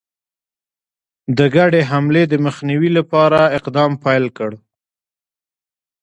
د 1.37 1.39
ګډي 1.55 1.81
حملې 1.89 2.23
د 2.27 2.33
مخنیوي 2.45 2.89
لپاره 2.97 3.39
اقدام 3.57 3.91
پیل 4.03 4.25
کړ. 4.37 4.51